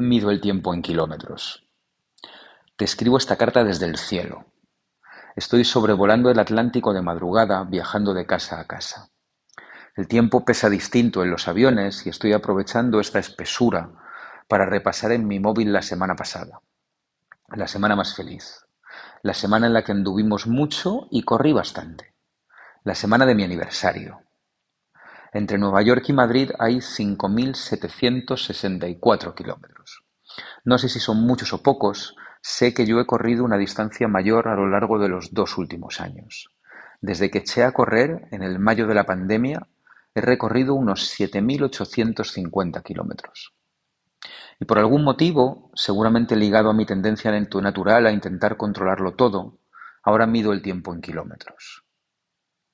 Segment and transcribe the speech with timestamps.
[0.00, 1.66] mido el tiempo en kilómetros.
[2.76, 4.46] Te escribo esta carta desde el cielo.
[5.36, 9.10] Estoy sobrevolando el Atlántico de madrugada, viajando de casa a casa.
[9.94, 13.90] El tiempo pesa distinto en los aviones y estoy aprovechando esta espesura
[14.48, 16.62] para repasar en mi móvil la semana pasada.
[17.48, 18.64] La semana más feliz.
[19.22, 22.14] La semana en la que anduvimos mucho y corrí bastante.
[22.84, 24.22] La semana de mi aniversario.
[25.32, 29.79] Entre Nueva York y Madrid hay 5.764 kilómetros.
[30.64, 34.48] No sé si son muchos o pocos, sé que yo he corrido una distancia mayor
[34.48, 36.50] a lo largo de los dos últimos años.
[37.00, 39.66] Desde que eché a correr, en el mayo de la pandemia,
[40.14, 43.54] he recorrido unos 7.850 kilómetros.
[44.58, 49.58] Y por algún motivo, seguramente ligado a mi tendencia natural a intentar controlarlo todo,
[50.02, 51.84] ahora mido el tiempo en kilómetros.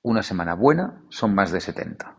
[0.03, 2.19] Una semana buena son más de 70.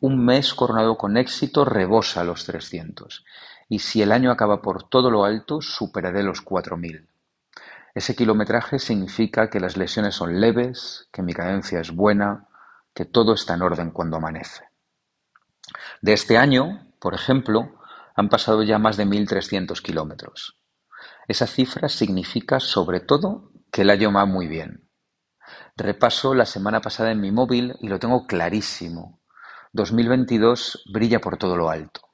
[0.00, 3.24] Un mes coronado con éxito rebosa los trescientos,
[3.68, 7.08] y si el año acaba por todo lo alto, superaré los cuatro mil.
[7.94, 12.46] Ese kilometraje significa que las lesiones son leves, que mi cadencia es buena,
[12.94, 14.64] que todo está en orden cuando amanece.
[16.02, 17.78] De este año, por ejemplo,
[18.14, 20.58] han pasado ya más de 1.300 kilómetros.
[21.28, 24.88] Esa cifra significa, sobre todo, que el año va muy bien.
[25.76, 29.20] Repaso la semana pasada en mi móvil y lo tengo clarísimo.
[29.72, 32.05] 2022 brilla por todo lo alto.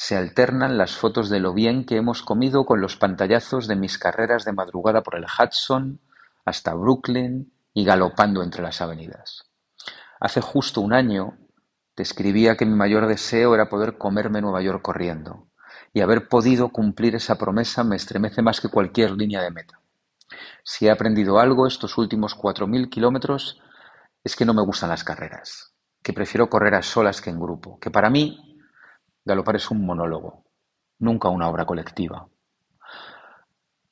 [0.00, 3.98] Se alternan las fotos de lo bien que hemos comido con los pantallazos de mis
[3.98, 6.00] carreras de madrugada por el Hudson
[6.44, 9.50] hasta Brooklyn y galopando entre las avenidas.
[10.20, 11.36] Hace justo un año
[11.96, 15.48] te escribía que mi mayor deseo era poder comerme Nueva York corriendo,
[15.92, 19.80] y haber podido cumplir esa promesa me estremece más que cualquier línea de meta.
[20.62, 23.60] Si he aprendido algo estos últimos cuatro mil kilómetros
[24.22, 27.78] es que no me gustan las carreras que prefiero correr a solas que en grupo,
[27.78, 28.47] que para mí
[29.28, 30.42] galopar es un monólogo,
[30.98, 32.28] nunca una obra colectiva.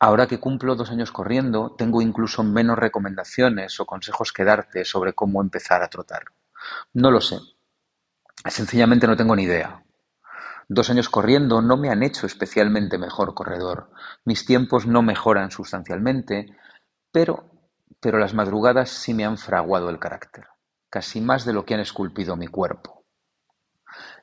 [0.01, 5.12] Ahora que cumplo dos años corriendo, tengo incluso menos recomendaciones o consejos que darte sobre
[5.12, 6.25] cómo empezar a trotar.
[6.93, 7.38] No lo sé.
[8.49, 9.84] Sencillamente no tengo ni idea.
[10.69, 13.91] Dos años corriendo no me han hecho especialmente mejor corredor.
[14.25, 16.56] Mis tiempos no mejoran sustancialmente,
[17.12, 17.49] pero,
[18.00, 20.49] pero las madrugadas sí me han fraguado el carácter
[20.97, 22.96] casi más de lo que han esculpido mi cuerpo.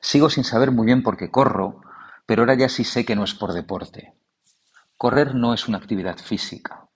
[0.00, 1.80] Sigo sin saber muy bien por qué corro,
[2.26, 4.14] pero ahora ya sí sé que no es por deporte.
[4.96, 6.88] Correr no es una actividad física,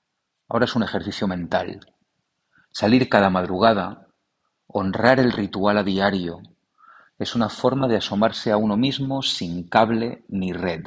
[0.49, 1.95] ahora es un ejercicio mental.
[2.71, 4.09] Salir cada madrugada,
[4.67, 6.41] honrar el ritual a diario,
[7.19, 10.87] es una forma de asomarse a uno mismo sin cable ni red.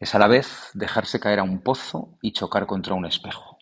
[0.00, 3.58] Es a la vez dejarse caer a un pozo y chocar contra un espejo.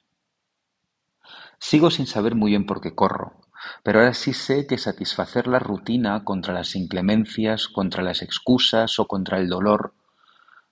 [1.58, 3.40] Sigo sin saber muy bien por qué corro,
[3.82, 9.06] pero ahora sí sé que satisfacer la rutina contra las inclemencias, contra las excusas o
[9.06, 9.94] contra el dolor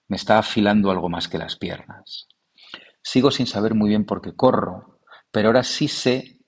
[0.08, 2.28] me está afilando algo más que las piernas.
[3.02, 4.98] Sigo sin saber muy bien por qué corro,
[5.30, 6.38] pero ahora sí sé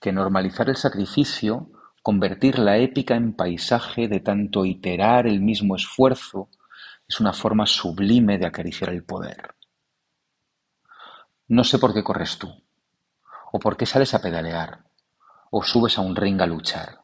[0.00, 1.70] que normalizar el sacrificio,
[2.02, 6.48] convertir la épica en paisaje de tanto iterar el mismo esfuerzo,
[7.08, 9.54] es una forma sublime de acariciar el poder.
[11.48, 12.48] No sé por qué corres tú,
[13.52, 14.84] o por qué sales a pedalear,
[15.58, 17.00] o subes a un ring a luchar.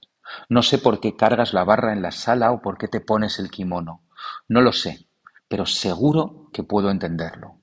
[0.50, 3.38] No sé por qué cargas la barra en la sala o por qué te pones
[3.38, 4.02] el kimono.
[4.46, 5.08] No lo sé,
[5.48, 7.62] pero seguro que puedo entenderlo.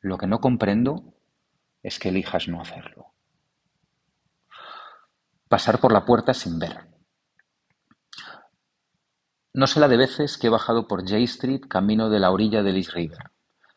[0.00, 1.14] Lo que no comprendo
[1.82, 3.14] es que elijas no hacerlo.
[5.48, 6.86] Pasar por la puerta sin ver.
[9.54, 12.62] No sé la de veces que he bajado por J Street camino de la orilla
[12.62, 13.30] del East River,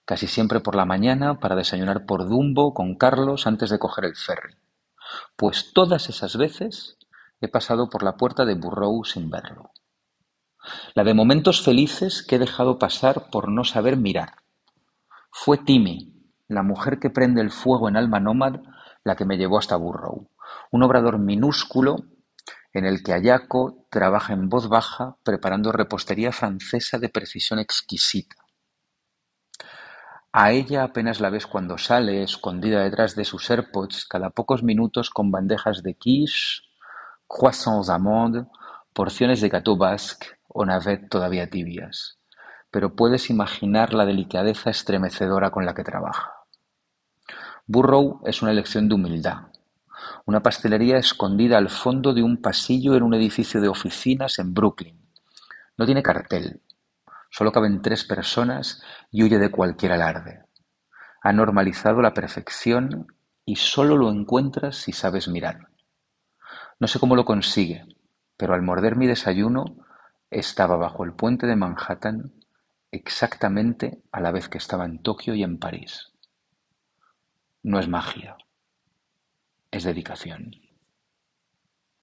[0.04, 4.18] casi siempre por la mañana para desayunar por Dumbo con Carlos antes de coger el
[4.18, 4.58] ferry.
[5.36, 6.98] Pues todas esas veces
[7.42, 9.72] he pasado por la puerta de Burrow sin verlo.
[10.94, 14.36] La de momentos felices que he dejado pasar por no saber mirar.
[15.32, 16.14] Fue Timmy,
[16.48, 18.62] la mujer que prende el fuego en Alma Nómad,
[19.04, 20.30] la que me llevó hasta Burrow,
[20.72, 21.98] un obrador minúsculo
[22.74, 28.36] en el que Ayako trabaja en voz baja preparando repostería francesa de precisión exquisita.
[30.34, 35.10] A ella apenas la ves cuando sale, escondida detrás de sus AirPods, cada pocos minutos
[35.10, 36.62] con bandejas de quiche,
[37.28, 38.46] croissants amandes,
[38.94, 40.66] porciones de gâteau basque o
[41.10, 42.18] todavía tibias.
[42.72, 46.32] Pero puedes imaginar la delicadeza estremecedora con la que trabaja.
[47.68, 49.48] Burrow es una elección de humildad.
[50.26, 54.98] Una pastelería escondida al fondo de un pasillo en un edificio de oficinas en Brooklyn.
[55.78, 56.62] No tiene cartel,
[57.32, 60.44] Solo caben tres personas y huye de cualquier alarde.
[61.24, 63.08] Ha normalizado la perfección
[63.46, 65.70] y solo lo encuentras si sabes mirar.
[66.78, 67.86] No sé cómo lo consigue,
[68.36, 69.78] pero al morder mi desayuno
[70.30, 72.34] estaba bajo el puente de Manhattan
[72.92, 76.12] exactamente a la vez que estaba en Tokio y en París.
[77.64, 78.36] No es magia,
[79.72, 80.52] es dedicación.